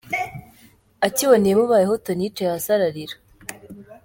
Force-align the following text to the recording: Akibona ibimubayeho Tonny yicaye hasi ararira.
Akibona 1.07 1.45
ibimubayeho 1.47 1.93
Tonny 2.05 2.23
yicaye 2.25 2.49
hasi 2.53 2.69
ararira. 2.75 3.15